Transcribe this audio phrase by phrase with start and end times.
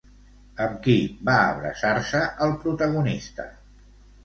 [0.63, 0.95] Amb qui
[1.27, 3.49] va abraçar-se el protagonista?